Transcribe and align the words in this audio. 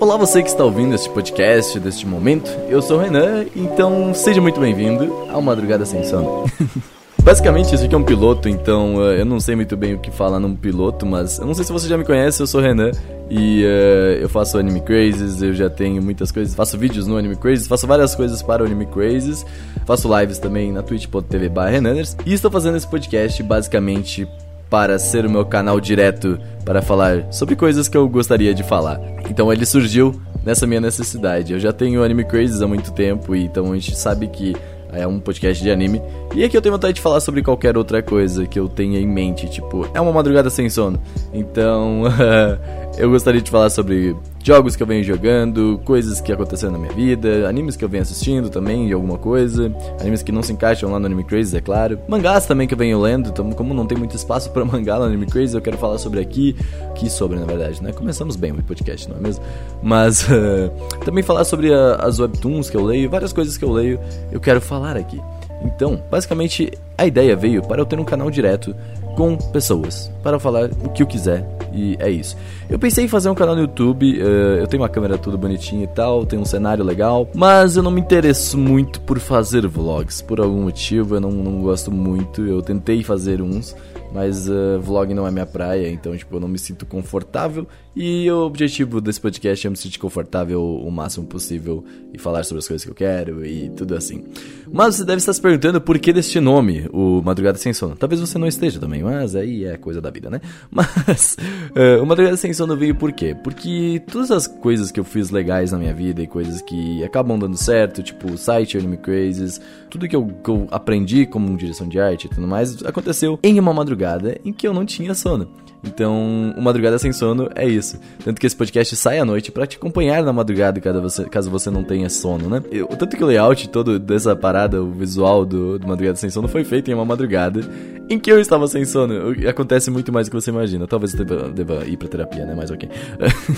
Olá, 0.00 0.16
você 0.16 0.42
que 0.42 0.48
está 0.48 0.64
ouvindo 0.64 0.94
este 0.94 1.10
podcast, 1.10 1.78
deste 1.78 2.06
momento. 2.06 2.50
Eu 2.70 2.80
sou 2.80 2.96
o 2.96 3.00
Renan, 3.02 3.44
então 3.54 4.14
seja 4.14 4.40
muito 4.40 4.58
bem-vindo 4.58 5.28
ao 5.28 5.42
Madrugada 5.42 5.84
Sem 5.84 6.02
Sono. 6.04 6.50
Basicamente, 7.22 7.74
isso 7.74 7.84
aqui 7.84 7.94
é 7.94 7.98
um 7.98 8.02
piloto, 8.02 8.48
então 8.48 8.96
uh, 8.96 9.12
eu 9.12 9.26
não 9.26 9.38
sei 9.38 9.54
muito 9.54 9.76
bem 9.76 9.92
o 9.92 9.98
que 9.98 10.10
falar 10.10 10.40
num 10.40 10.56
piloto, 10.56 11.04
mas 11.04 11.38
eu 11.38 11.44
não 11.44 11.52
sei 11.52 11.66
se 11.66 11.70
você 11.70 11.86
já 11.86 11.98
me 11.98 12.04
conhece, 12.06 12.40
eu 12.40 12.46
sou 12.46 12.62
o 12.62 12.64
Renan 12.64 12.92
e 13.28 13.62
uh, 13.62 14.22
eu 14.22 14.28
faço 14.30 14.56
Anime 14.56 14.80
Crazes, 14.80 15.42
eu 15.42 15.52
já 15.52 15.68
tenho 15.68 16.02
muitas 16.02 16.32
coisas, 16.32 16.54
faço 16.54 16.78
vídeos 16.78 17.06
no 17.06 17.18
Anime 17.18 17.36
Crazes, 17.36 17.66
faço 17.66 17.86
várias 17.86 18.14
coisas 18.14 18.40
para 18.40 18.62
o 18.62 18.66
Anime 18.66 18.86
Crazes, 18.86 19.44
faço 19.84 20.08
lives 20.18 20.38
também 20.38 20.72
na 20.72 20.82
twitch.tv 20.82 21.50
Renaners 21.70 22.16
e 22.24 22.32
estou 22.32 22.50
fazendo 22.50 22.78
esse 22.78 22.88
podcast 22.88 23.42
basicamente 23.42 24.26
para 24.70 24.98
ser 24.98 25.26
o 25.26 25.30
meu 25.30 25.44
canal 25.44 25.80
direto 25.80 26.38
para 26.64 26.80
falar 26.80 27.32
sobre 27.32 27.56
coisas 27.56 27.88
que 27.88 27.96
eu 27.96 28.08
gostaria 28.08 28.54
de 28.54 28.62
falar. 28.62 29.00
Então 29.28 29.52
ele 29.52 29.66
surgiu 29.66 30.14
nessa 30.44 30.66
minha 30.66 30.80
necessidade. 30.80 31.52
Eu 31.52 31.58
já 31.58 31.72
tenho 31.72 32.02
Anime 32.02 32.24
Crazes 32.24 32.62
há 32.62 32.68
muito 32.68 32.92
tempo, 32.92 33.34
então 33.34 33.72
a 33.72 33.74
gente 33.74 33.96
sabe 33.96 34.28
que 34.28 34.54
é 34.92 35.06
um 35.06 35.18
podcast 35.20 35.62
de 35.62 35.70
anime. 35.70 36.00
E 36.34 36.44
aqui 36.44 36.56
eu 36.56 36.62
tenho 36.62 36.74
vontade 36.74 36.94
de 36.94 37.00
falar 37.00 37.20
sobre 37.20 37.42
qualquer 37.42 37.76
outra 37.76 38.02
coisa 38.02 38.46
que 38.46 38.58
eu 38.58 38.68
tenha 38.68 38.98
em 38.98 39.06
mente. 39.06 39.48
Tipo, 39.48 39.88
é 39.94 40.00
uma 40.00 40.12
madrugada 40.12 40.50
sem 40.50 40.68
sono. 40.68 41.00
Então, 41.32 42.04
eu 42.96 43.10
gostaria 43.10 43.40
de 43.40 43.50
falar 43.50 43.70
sobre 43.70 44.16
jogos 44.42 44.74
que 44.74 44.82
eu 44.82 44.86
venho 44.86 45.04
jogando, 45.04 45.80
coisas 45.84 46.20
que 46.20 46.32
aconteceram 46.32 46.72
na 46.72 46.78
minha 46.78 46.92
vida, 46.92 47.48
animes 47.48 47.76
que 47.76 47.84
eu 47.84 47.88
venho 47.88 48.02
assistindo 48.02 48.48
também, 48.48 48.86
de 48.86 48.92
alguma 48.92 49.18
coisa, 49.18 49.74
animes 50.00 50.22
que 50.22 50.32
não 50.32 50.42
se 50.42 50.52
encaixam 50.52 50.90
lá 50.90 50.98
no 50.98 51.06
Anime 51.06 51.24
Crazy, 51.24 51.56
é 51.56 51.60
claro. 51.60 51.98
Mangás 52.08 52.46
também 52.46 52.66
que 52.66 52.74
eu 52.74 52.78
venho 52.78 53.00
lendo, 53.00 53.28
então, 53.28 53.50
como 53.52 53.74
não 53.74 53.86
tem 53.86 53.98
muito 53.98 54.16
espaço 54.16 54.50
para 54.50 54.64
mangá 54.66 54.98
no 54.98 55.04
Anime 55.04 55.26
Crazy, 55.26 55.54
eu 55.54 55.60
quero 55.60 55.76
falar 55.76 55.98
sobre 55.98 56.20
aqui, 56.20 56.56
que 56.94 57.10
sobre, 57.10 57.38
na 57.38 57.44
verdade, 57.44 57.82
né? 57.82 57.92
Começamos 57.92 58.36
bem 58.36 58.52
o 58.52 58.62
podcast, 58.62 59.08
não 59.08 59.16
é 59.16 59.20
mesmo? 59.20 59.44
Mas 59.82 60.26
também 61.04 61.22
falar 61.22 61.44
sobre 61.44 61.72
a, 61.72 61.96
as 61.96 62.18
webtoons 62.18 62.70
que 62.70 62.76
eu 62.76 62.84
leio, 62.84 63.10
várias 63.10 63.32
coisas 63.32 63.58
que 63.58 63.64
eu 63.64 63.70
leio, 63.70 64.00
eu 64.32 64.40
quero 64.40 64.60
falar 64.60 64.79
aqui. 64.84 65.20
Então, 65.62 66.02
basicamente, 66.10 66.72
a 66.96 67.06
ideia 67.06 67.36
veio 67.36 67.62
para 67.62 67.80
eu 67.80 67.86
ter 67.86 67.98
um 67.98 68.04
canal 68.04 68.30
direto 68.30 68.74
com 69.16 69.36
pessoas, 69.36 70.10
para 70.22 70.38
falar 70.38 70.70
o 70.82 70.88
que 70.88 71.02
eu 71.02 71.06
quiser, 71.06 71.46
e 71.72 71.96
é 71.98 72.08
isso. 72.08 72.36
Eu 72.68 72.78
pensei 72.78 73.04
em 73.04 73.08
fazer 73.08 73.28
um 73.28 73.34
canal 73.34 73.54
no 73.54 73.62
YouTube, 73.62 74.18
uh, 74.18 74.24
eu 74.58 74.66
tenho 74.66 74.82
uma 74.82 74.88
câmera 74.88 75.18
tudo 75.18 75.36
bonitinha 75.36 75.84
e 75.84 75.88
tal, 75.88 76.24
tem 76.24 76.38
um 76.38 76.44
cenário 76.44 76.84
legal, 76.84 77.28
mas 77.34 77.76
eu 77.76 77.82
não 77.82 77.90
me 77.90 78.00
interesso 78.00 78.56
muito 78.56 79.00
por 79.00 79.18
fazer 79.18 79.66
vlogs, 79.66 80.22
por 80.22 80.40
algum 80.40 80.62
motivo, 80.62 81.16
eu 81.16 81.20
não, 81.20 81.30
não 81.30 81.60
gosto 81.60 81.90
muito, 81.90 82.46
eu 82.46 82.62
tentei 82.62 83.02
fazer 83.02 83.42
uns, 83.42 83.76
mas 84.12 84.48
uh, 84.48 84.80
vlog 84.80 85.12
não 85.14 85.26
é 85.26 85.30
minha 85.30 85.46
praia, 85.46 85.90
então 85.90 86.16
tipo, 86.16 86.36
eu 86.36 86.40
não 86.40 86.48
me 86.48 86.58
sinto 86.58 86.84
confortável. 86.86 87.66
E 87.94 88.30
o 88.30 88.46
objetivo 88.46 89.00
desse 89.00 89.20
podcast 89.20 89.66
é 89.66 89.70
me 89.70 89.76
sentir 89.76 89.98
confortável 89.98 90.62
o 90.62 90.90
máximo 90.92 91.26
possível 91.26 91.84
e 92.14 92.18
falar 92.18 92.44
sobre 92.44 92.60
as 92.60 92.68
coisas 92.68 92.84
que 92.84 92.90
eu 92.90 92.94
quero 92.94 93.44
e 93.44 93.68
tudo 93.70 93.96
assim. 93.96 94.24
Mas 94.72 94.94
você 94.94 95.04
deve 95.04 95.18
estar 95.18 95.32
se 95.32 95.40
perguntando 95.40 95.80
por 95.80 95.98
que 95.98 96.12
deste 96.12 96.38
nome, 96.38 96.88
o 96.92 97.20
Madrugada 97.20 97.58
Sem 97.58 97.72
Sono. 97.72 97.96
Talvez 97.96 98.20
você 98.20 98.38
não 98.38 98.46
esteja 98.46 98.78
também, 98.78 99.02
mas 99.02 99.34
aí 99.34 99.64
é 99.64 99.76
coisa 99.76 100.00
da 100.00 100.10
vida, 100.10 100.30
né? 100.30 100.40
Mas 100.70 101.36
uh, 101.76 102.02
o 102.02 102.06
Madrugada 102.06 102.36
Sem 102.36 102.52
Sono 102.52 102.76
veio 102.76 102.94
por 102.94 103.12
quê? 103.12 103.36
Porque 103.42 104.00
todas 104.10 104.30
as 104.30 104.46
coisas 104.46 104.92
que 104.92 105.00
eu 105.00 105.04
fiz 105.04 105.30
legais 105.30 105.72
na 105.72 105.78
minha 105.78 105.92
vida 105.92 106.22
e 106.22 106.26
coisas 106.26 106.62
que 106.62 107.02
acabam 107.02 107.38
dando 107.38 107.56
certo, 107.56 108.02
tipo 108.02 108.32
o 108.32 108.38
site 108.38 108.78
Anime 108.78 108.96
Crazes, 108.96 109.60
tudo 109.88 110.08
que 110.08 110.14
eu, 110.14 110.26
que 110.26 110.50
eu 110.50 110.68
aprendi 110.70 111.26
como 111.26 111.56
direção 111.56 111.88
de 111.88 111.98
arte 111.98 112.26
e 112.26 112.30
tudo 112.30 112.46
mais, 112.46 112.84
aconteceu 112.84 113.38
em 113.42 113.58
uma 113.58 113.72
madrugada 114.00 114.40
em 114.44 114.52
que 114.52 114.66
eu 114.66 114.72
não 114.72 114.84
tinha 114.84 115.14
sono. 115.14 115.48
Então, 115.82 116.54
o 116.58 116.60
Madrugada 116.60 116.98
Sem 116.98 117.10
Sono 117.10 117.48
é 117.54 117.66
isso. 117.66 117.98
Tanto 118.22 118.38
que 118.38 118.46
esse 118.46 118.54
podcast 118.54 118.94
sai 118.96 119.18
à 119.18 119.24
noite 119.24 119.50
para 119.50 119.66
te 119.66 119.78
acompanhar 119.78 120.22
na 120.22 120.30
madrugada, 120.30 120.78
caso 120.78 121.00
você, 121.00 121.24
caso 121.24 121.50
você 121.50 121.70
não 121.70 121.82
tenha 121.82 122.10
sono, 122.10 122.50
né? 122.50 122.62
Eu, 122.70 122.86
tanto 122.88 123.16
que 123.16 123.24
o 123.24 123.26
layout 123.26 123.66
todo 123.70 123.98
dessa 123.98 124.36
parada, 124.36 124.82
o 124.82 124.90
visual 124.90 125.46
do, 125.46 125.78
do 125.78 125.88
Madrugada 125.88 126.16
Sem 126.16 126.28
Sono 126.28 126.48
foi 126.48 126.64
feito 126.64 126.90
em 126.90 126.94
uma 126.94 127.06
madrugada 127.06 127.62
em 128.10 128.18
que 128.18 128.30
eu 128.30 128.38
estava 128.38 128.66
sem 128.66 128.84
sono. 128.84 129.14
Acontece 129.48 129.90
muito 129.90 130.12
mais 130.12 130.26
do 130.26 130.32
que 130.32 130.36
você 130.38 130.50
imagina. 130.50 130.86
Talvez 130.86 131.14
eu 131.14 131.24
deva, 131.24 131.48
deva 131.48 131.86
ir 131.86 131.96
pra 131.96 132.08
terapia, 132.08 132.44
né? 132.44 132.54
Mas 132.54 132.70
ok. 132.70 132.86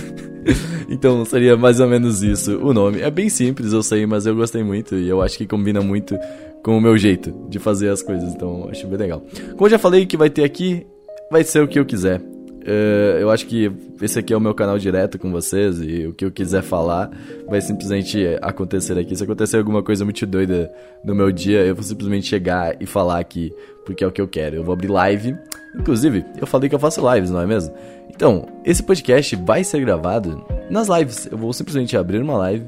então, 0.88 1.24
seria 1.24 1.56
mais 1.56 1.80
ou 1.80 1.88
menos 1.88 2.22
isso 2.22 2.56
o 2.58 2.72
nome. 2.72 3.00
É 3.00 3.10
bem 3.10 3.28
simples, 3.28 3.72
eu 3.72 3.82
sei, 3.82 4.06
mas 4.06 4.26
eu 4.26 4.36
gostei 4.36 4.62
muito 4.62 4.94
e 4.94 5.08
eu 5.08 5.20
acho 5.20 5.36
que 5.36 5.46
combina 5.46 5.80
muito 5.80 6.16
com 6.62 6.76
o 6.76 6.80
meu 6.80 6.96
jeito 6.96 7.32
de 7.48 7.58
fazer 7.58 7.88
as 7.88 8.02
coisas, 8.02 8.34
então 8.34 8.68
acho 8.70 8.86
bem 8.86 8.98
legal. 8.98 9.22
Como 9.52 9.66
eu 9.66 9.70
já 9.70 9.78
falei 9.78 10.06
que 10.06 10.16
vai 10.16 10.30
ter 10.30 10.44
aqui, 10.44 10.86
vai 11.30 11.42
ser 11.42 11.62
o 11.62 11.68
que 11.68 11.78
eu 11.78 11.84
quiser. 11.84 12.20
Uh, 12.20 13.18
eu 13.18 13.28
acho 13.28 13.46
que 13.46 13.72
esse 14.00 14.16
aqui 14.20 14.32
é 14.32 14.36
o 14.36 14.40
meu 14.40 14.54
canal 14.54 14.78
direto 14.78 15.18
com 15.18 15.32
vocês 15.32 15.80
e 15.80 16.06
o 16.06 16.12
que 16.12 16.24
eu 16.24 16.30
quiser 16.30 16.62
falar 16.62 17.10
vai 17.48 17.60
simplesmente 17.60 18.24
acontecer 18.40 18.96
aqui. 18.96 19.16
Se 19.16 19.24
acontecer 19.24 19.56
alguma 19.56 19.82
coisa 19.82 20.04
muito 20.04 20.24
doida 20.24 20.72
no 21.04 21.12
meu 21.12 21.32
dia, 21.32 21.64
eu 21.64 21.74
vou 21.74 21.82
simplesmente 21.82 22.28
chegar 22.28 22.80
e 22.80 22.86
falar 22.86 23.18
aqui, 23.18 23.52
porque 23.84 24.04
é 24.04 24.06
o 24.06 24.12
que 24.12 24.20
eu 24.20 24.28
quero. 24.28 24.56
Eu 24.56 24.62
vou 24.62 24.74
abrir 24.74 24.88
live. 24.88 25.36
Inclusive, 25.74 26.24
eu 26.40 26.46
falei 26.46 26.68
que 26.68 26.74
eu 26.74 26.78
faço 26.78 27.02
lives, 27.12 27.30
não 27.30 27.40
é 27.40 27.46
mesmo? 27.46 27.74
Então, 28.14 28.46
esse 28.64 28.82
podcast 28.82 29.34
vai 29.36 29.64
ser 29.64 29.80
gravado 29.80 30.44
nas 30.70 30.86
lives. 30.86 31.26
Eu 31.26 31.38
vou 31.38 31.52
simplesmente 31.52 31.96
abrir 31.96 32.20
uma 32.20 32.36
live 32.36 32.64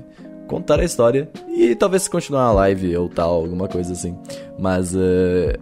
contar 0.46 0.80
a 0.80 0.84
história 0.84 1.28
e 1.48 1.74
talvez 1.74 2.08
continuar 2.08 2.44
a 2.44 2.52
live 2.52 2.96
ou 2.96 3.08
tal, 3.08 3.34
alguma 3.34 3.68
coisa 3.68 3.92
assim. 3.92 4.16
Mas 4.58 4.94
uh, 4.94 4.98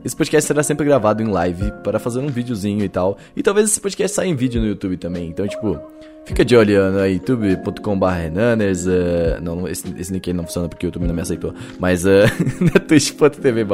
esse 0.04 0.14
podcast 0.14 0.46
será 0.46 0.62
sempre 0.62 0.84
gravado 0.84 1.22
em 1.22 1.26
live 1.26 1.72
para 1.82 1.98
fazer 1.98 2.20
um 2.20 2.28
videozinho 2.28 2.84
e 2.84 2.88
tal. 2.88 3.16
E 3.36 3.42
talvez 3.42 3.70
esse 3.70 3.80
podcast 3.80 4.16
saia 4.16 4.28
em 4.28 4.34
vídeo 4.34 4.60
no 4.60 4.66
YouTube 4.66 4.96
também. 4.96 5.28
Então, 5.28 5.46
tipo, 5.46 5.78
fica 6.24 6.44
de 6.44 6.56
olho 6.56 6.90
no 6.90 7.06
youtube.com.br. 7.06 8.06
Uh, 8.06 9.40
não, 9.42 9.68
esse, 9.68 9.84
esse 9.98 10.12
link 10.12 10.28
aí 10.28 10.34
não 10.34 10.44
funciona 10.44 10.68
porque 10.68 10.86
o 10.86 10.88
YouTube 10.88 11.06
não 11.06 11.14
me 11.14 11.22
aceitou. 11.22 11.54
Mas 11.78 12.04
uh, 12.04 12.24
na 12.60 12.80
twitch.tv. 12.80 13.64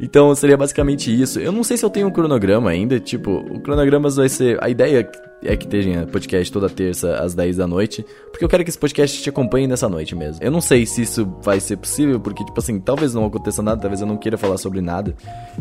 Então 0.00 0.32
seria 0.34 0.56
basicamente 0.56 1.10
isso. 1.10 1.40
Eu 1.40 1.50
não 1.50 1.64
sei 1.64 1.76
se 1.76 1.84
eu 1.84 1.90
tenho 1.90 2.06
um 2.06 2.10
cronograma 2.10 2.70
ainda. 2.70 3.00
Tipo, 3.00 3.32
o 3.32 3.60
cronograma 3.60 4.08
vai 4.08 4.28
ser. 4.28 4.62
A 4.62 4.68
ideia 4.68 5.10
é 5.42 5.56
que 5.56 5.66
tenha 5.66 6.06
podcast 6.06 6.52
toda 6.52 6.68
terça 6.68 7.16
às 7.16 7.34
10 7.34 7.56
da 7.56 7.66
noite, 7.66 8.04
porque 8.30 8.44
eu 8.44 8.48
quero 8.48 8.64
que 8.64 8.70
esse 8.70 8.78
podcast 8.78 9.22
te 9.22 9.28
acompanhe 9.28 9.66
nessa 9.66 9.88
noite 9.88 10.14
mesmo. 10.14 10.42
Eu 10.42 10.50
não 10.50 10.60
sei 10.60 10.84
se 10.84 11.02
isso 11.02 11.26
vai 11.42 11.60
ser 11.60 11.76
possível, 11.76 12.18
porque, 12.18 12.44
tipo 12.44 12.58
assim, 12.58 12.78
talvez 12.80 13.14
não 13.14 13.24
aconteça 13.24 13.62
nada, 13.62 13.80
talvez 13.80 14.00
eu 14.00 14.06
não 14.06 14.16
queira 14.16 14.36
falar 14.36 14.58
sobre 14.58 14.80
nada. 14.80 15.14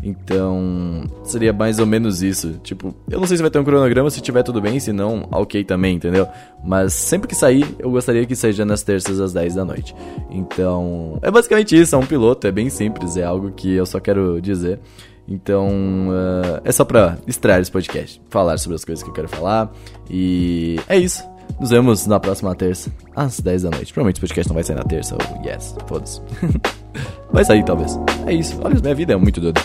Então, 0.04 1.04
seria 1.24 1.54
mais 1.54 1.80
ou 1.80 1.86
menos 1.86 2.22
isso. 2.22 2.60
Tipo, 2.64 2.94
eu 3.10 3.20
não 3.20 3.28
sei 3.28 3.38
se 3.38 3.44
vai 3.44 3.52
ter 3.52 3.60
um 3.60 3.64
cronograma, 3.64 4.10
se 4.10 4.22
tiver 4.22 4.44
tudo 4.44 4.62
bem, 4.62 4.80
se 4.80 4.92
não, 4.92 5.28
ok 5.32 5.64
também, 5.64 5.96
entendeu? 5.96 6.28
Mas 6.64 6.94
sempre 6.94 7.28
que 7.28 7.36
sair, 7.36 7.68
eu 7.80 7.92
gostaria 7.92 8.26
que 8.26 8.36
seja 8.36 8.66
nas 8.66 8.82
terças 8.84 9.20
às 9.20 9.34
10 9.34 9.56
da 9.56 9.66
noite. 9.66 9.96
Então, 10.30 11.20
é 11.22 11.30
basicamente 11.30 11.80
isso, 11.80 11.96
é 11.96 11.98
um 11.98 12.06
piloto, 12.06 12.48
é 12.48 12.52
bem 12.52 12.70
simples, 12.70 13.18
é 13.18 13.24
algo 13.24 13.52
que 13.52 13.74
eu 13.74 13.86
só 13.86 14.00
quero 14.00 14.42
dizer. 14.42 14.80
Então, 15.28 15.68
uh, 16.10 16.62
é 16.64 16.72
só 16.72 16.86
pra 16.86 17.18
estrear 17.28 17.60
esse 17.60 17.72
podcast, 17.72 18.22
falar 18.30 18.58
sobre 18.58 18.76
as 18.76 18.86
coisas 18.86 19.04
que 19.04 19.10
eu 19.10 19.14
quero 19.14 19.28
falar. 19.28 19.72
E 20.10 20.80
é 20.88 20.98
isso. 20.98 21.24
Nos 21.60 21.70
vemos 21.70 22.06
na 22.06 22.20
próxima 22.20 22.54
terça, 22.56 22.92
às 23.16 23.40
10 23.40 23.64
da 23.64 23.72
noite. 23.72 23.94
Provavelmente 23.94 24.18
o 24.18 24.22
podcast 24.22 24.50
não 24.50 24.56
vai 24.56 24.64
sair 24.64 24.76
na 24.76 24.84
terça, 24.84 25.16
ou 25.16 25.46
yes, 25.46 25.76
foda-se. 25.88 26.22
vai 27.32 27.44
sair 27.44 27.64
talvez. 27.64 28.00
É 28.26 28.34
isso. 28.34 28.60
Olha, 28.64 28.80
minha 28.80 28.96
vida 28.96 29.14
é 29.14 29.16
muito 29.16 29.42
doida. 29.42 29.62